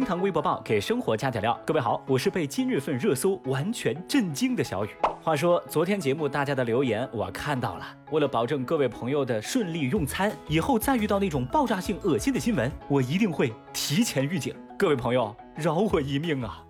[0.00, 1.60] 厅堂微博报给生活加点料。
[1.66, 4.88] 各位好，我是被今日份热搜完全震惊的小雨。
[5.22, 14.54] 话说昨天节目大家的留言我看到了，为了保证各位朋友的顺利用餐，以后再遇到那种爆炸性恶心的新闻，我一定会提前预警。
[14.78, 16.64] 各位朋友，饶我一命啊！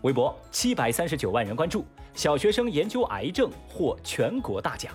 [0.00, 1.84] 微博七百三十九万人关注，
[2.14, 4.90] 小学生研究癌症获全国大奖。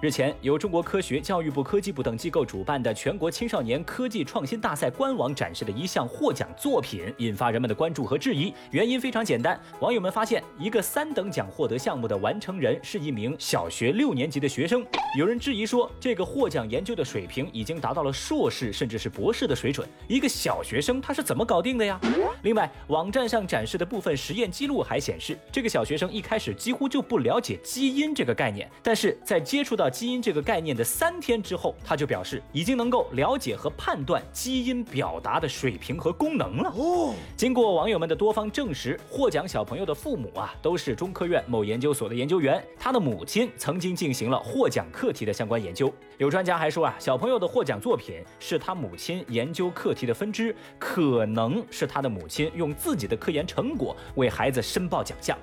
[0.00, 8.52] 日前，由中国科学、教育部科技部等机构主办的全国青少年科技创新大赛官网展示的一项获奖作品，引发人们的关注和质疑。
[8.70, 14.84] 原因非常简单，网友们发现一个三等奖获得项目的完成人是一名小学六年级的学生。
[15.16, 21.98] 有人质疑说，这个获奖研究的水平已经达到了硕士甚至是博士的水准，一个小学生他是怎么搞定的呀？
[22.42, 36.72] 另外，网站上展示的部分实验记录还显示，这个小学生一开始几乎就不了解基因这个概念，但是在接触到基因这个概念的三天之后，他就表示已经能够了解和判断基因表达的水平和功能了。
[36.76, 45.92] 哦，经过网友们的多方证实，获奖小朋友的父母啊都是中科院某研究所的研究员，他的母亲曾经进行了获奖课题的相关研究。
[46.18, 55.36] 有专家还说啊，小朋友的获奖作品是他母亲研究课题的分支，可能是他的母亲用自己的科研成果为孩子申报奖项。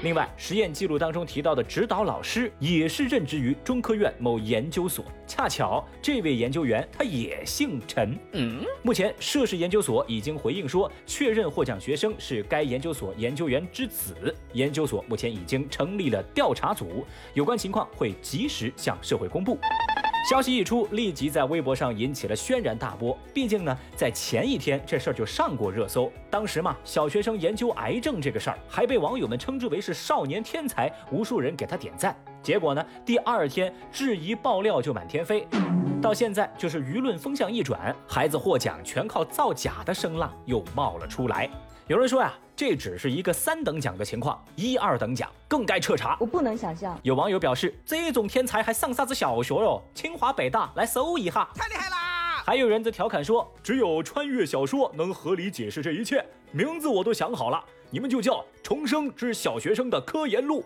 [0.00, 5.04] 另外，实验记录当中提到的指导老师也是任职于中科院某研究所。
[5.26, 8.16] 恰巧这位研究员他也姓陈。
[8.32, 14.14] 嗯，目前涉事研究所已经回应说，确认获奖学生是该研究所研究员之子。
[14.52, 19.58] 研究所目前已经成立了调查组，有关情况会及时向社会公布。
[20.28, 23.16] 消息一出，立即在微博上引起了轩然大波。
[23.32, 26.12] 毕竟呢，在前一天这事儿就上过热搜。
[26.28, 32.14] 当时嘛，小学生研究癌症这个事儿，还被网友们称之为是少年天才，无数人给他点赞。
[32.42, 35.48] 结果呢，第二天质疑爆料就满天飞。
[36.02, 41.48] 到现在就是舆论风向一转，孩子获奖全靠造假的声浪又冒了出来。
[41.88, 46.18] 有人说呀，这只是一个三等奖的情况，一二等奖更该彻查。
[46.20, 47.00] 我不能想象。
[47.02, 49.82] 有网友表示，这种天才还上啥子小学哟？
[49.94, 52.42] 清华北大来搜一下，太厉害啦！
[52.44, 56.22] 还有人则调侃说，只有穿越小说能合理解释这一切。
[56.52, 60.62] 名字我都想好了，你们就叫《重生之小学生的科研录》。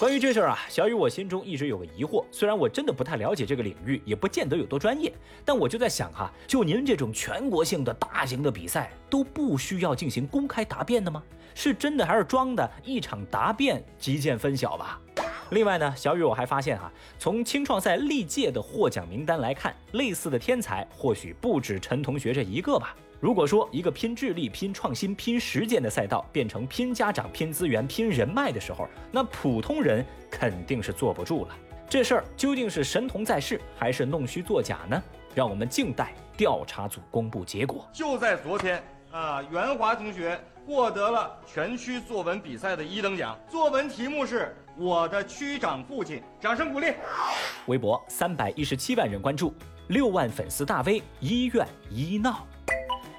[0.00, 2.24] 关于这事儿啊，小雨我心中一直有个疑惑。
[2.32, 5.12] 虽然我真的不太了解这个领域，也不见得有多专业，
[5.44, 11.22] 但我就在想哈，就您这种全国性的大型的比赛，都不需要进行公开答辩的吗？
[11.54, 12.70] 是真的还是装的？
[12.82, 14.98] 一场答辩，即见分晓吧。
[15.50, 22.96] 另外呢，小雨我还发现哈，从青创赛历届的获奖名单来看，类似的天才或许不止陈同学这一个吧。
[23.20, 31.54] 如果说一个拼智力、拼创新、拼实践的赛道变成拼家长、拼资源、拼人脉的时候，那普通人肯定是坐不住了。
[31.86, 35.02] 这事儿究竟是神童在世，还是弄虚作假呢？
[35.34, 37.86] 让我们静待调查组公布结果。
[37.92, 46.86] 就在昨天啊，袁华同学获得了全区作文比赛的一等奖，作文题目是《我的区长父亲》，掌声鼓励。
[47.66, 49.52] 微博三百一十七万人关注，
[49.88, 52.46] 六万粉丝大 V 医院医闹。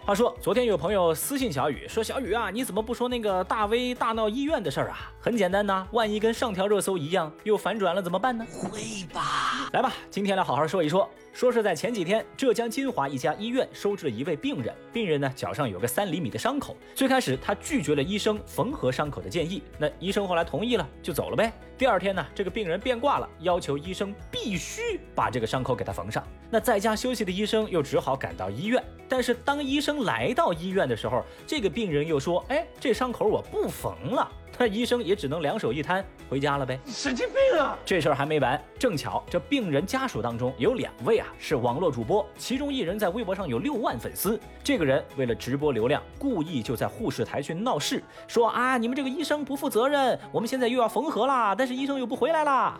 [0.03, 5.11] 话说，昨天有朋友私信小雨说：“小雨啊，你怎么不说那个大 V 大闹医院的事儿啊？
[5.21, 9.50] 很简单呐，万一跟上条热搜一样又反转了怎么办呢？”会吧？
[9.71, 11.09] 来吧，今天来好好说一说。
[11.31, 16.75] 说是在前几天，浙江金华一家医院收治了一位病人，病人呢脚上有个三厘米的伤口。
[16.93, 21.53] 最开始他拒绝了医生缝合伤口的建议，那医生后来同意了，就走了呗。
[21.77, 26.21] 第二天呢，这个病人变卦了，要求医生必须把这个伤口给他缝上。
[26.49, 28.83] 那在家休息的医生又只好赶到医院。
[29.07, 36.79] 但是当医生来到医院的时候，这个病人又说：“哎，这伤口我不缝了。”那医生也只能两手一摊回家了呗。
[36.85, 37.77] 神经病啊！
[37.83, 44.39] 这事儿还没完，正巧这病人家属当中有两位啊是网络主播，其中一人在微博上有六万粉丝。
[44.63, 52.79] 这个人为了直播流量，故意就在护士台去闹事，说啊你们这个医生不负责任，我们现在又要缝合啦，但是医生又不回来啦。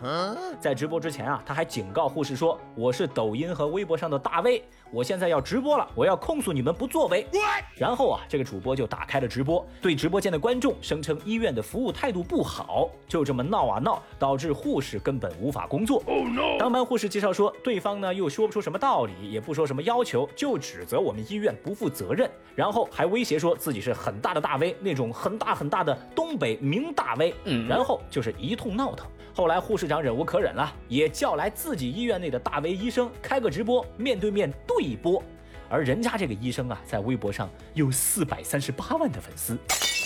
[0.60, 7.26] 在直播之前啊，他还警告护士说：“我是抖音和微博上的大 V，我现在要直播了，我要控诉你们不作为。”
[7.74, 11.60] 然后啊，这个主播就打开了直播，对直播间的观众声称医院的。
[11.72, 16.02] 服务态度不好，就这么闹啊闹，导致护士根本无法工作。
[16.58, 27.34] 当班护士介绍说，对方呢又说不出什么道理，也不说什么要求，就指责我们医院不负责任，然后还威胁说自己是很大的大 V，那种很大很大的东北名大 V。
[27.44, 29.06] 嗯，然后就是一通闹腾。
[29.34, 35.22] 后来护士长忍无可忍了，也叫来自己医院内的大 V 医生开个直播，面对面对播。
[35.68, 39.58] 而人家这个医生啊，在微博上有四百三十八万的粉丝。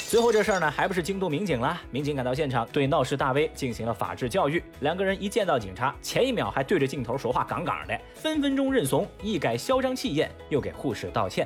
[0.09, 1.77] 最后这事儿呢，还不是惊动民警了？
[1.91, 4.63] 民警赶到现场，对闹事大 V 进行了法制教育。
[4.79, 11.45] 两个人一见到警察，前一秒还对着镜头说话杠杠的，分分钟认怂，一改嚣张气焰，又给护士道歉。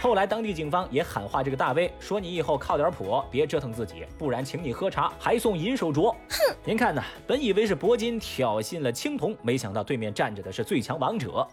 [0.00, 6.10] 后来当地警方也喊话这个大 V，说你以后靠点谱，别折腾自己，不然请你喝茶，还送银手镯。
[6.30, 7.02] 哼，您看呢？
[7.26, 11.46] 本以为是铂金挑衅了青铜，没想到对面站着的是最强王者。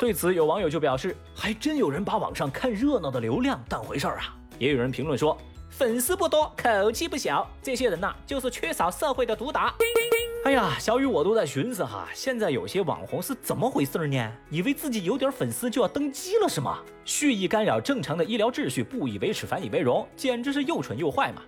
[0.00, 4.34] 对此，有网友就表示，还真有人把网上看热闹的流量当回事儿啊。
[4.58, 5.36] 也有人评论说。
[5.68, 9.74] 粉丝不多，口气不小，这些人呐，就是缺少社会的毒打。
[10.44, 14.30] 哎呀，小雨我都在寻思哈，现在有些网红是怎么回事儿呢？
[14.50, 16.80] 以为自己有点粉丝就要登基了是吗？
[17.04, 21.42] 蓄意干扰正常的医疗秩序，不以为耻反以为荣，简直是又蠢又坏嘛！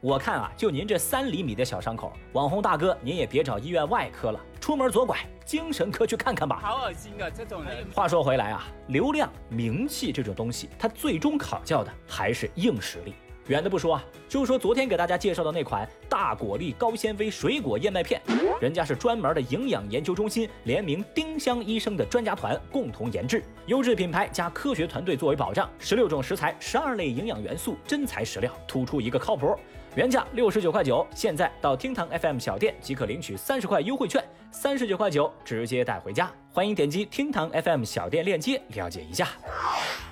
[0.00, 6.60] 我看啊，就您这三厘米的小伤口，网红大哥您也别找医院外科了，出门左拐精神科去看看吧。
[6.62, 7.84] 好恶心啊，这种人。
[7.92, 13.12] 话说回来啊，流量、名气这种东西，它最终考教的还是硬实力。
[13.48, 18.22] 远的不说啊，就说昨天给大家介绍的那款大果粒高纤维水果燕麦片，
[18.60, 29.58] 人家是专门的营养研究中心联名丁香医生的专家团共同研制，优质品牌加科学团队作为保障，十六种食材，十二类营养元素，真材实料，突出一个靠谱。
[29.98, 34.22] 原价六十九块九，现在到厅堂 FM 小店即可领取三十块优惠券，
[34.52, 36.30] 三十九块九直接带回家。
[36.52, 39.26] 欢迎点击厅堂 FM 小店链接了解一下。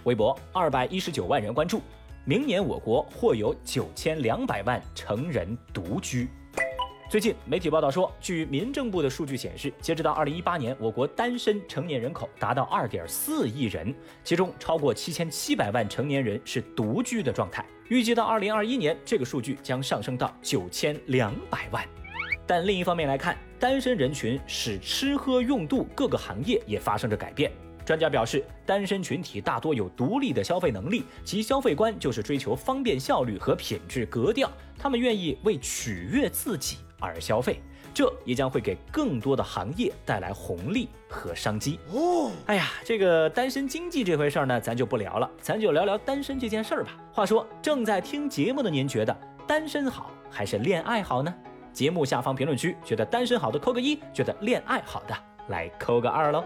[0.03, 1.81] 微博二百一十九万人关注。
[2.25, 6.29] 明年我国或有九千两百万成人独居。
[7.08, 13.94] 最近媒体报道说，据民政部的数据显示，截止到二零一八年，我国单身成年人口达到二点四亿人，
[14.25, 17.64] 其中超过七千七百万成年人是独居的状态。
[17.88, 21.85] 预计到二零二一年，这个数据将上升到九千两百万。
[22.44, 27.52] 但另一方面来看，单身人群使吃喝用度各个行业也发生着改变。
[27.85, 34.50] 专家表示，单身群体大多有独立的消费能力，其消费观就是追求方便、效率和品质格调。
[34.76, 37.60] 他们愿意为取悦自己而消费，
[37.93, 41.78] 这也将会给更多的行业带来红利和商机。
[41.93, 46.96] 哦，哎呀，这个单身经济这回事儿呢，咱就不聊了，咱就聊聊单身这件事儿吧。
[47.12, 49.16] 话说，正在听节目的您觉得
[49.46, 51.34] 单身好还是恋爱好呢？
[51.72, 55.14] 节目下方评论区，觉得单身好的扣个一，觉得恋爱好的
[55.49, 56.42] 来扣个二喽。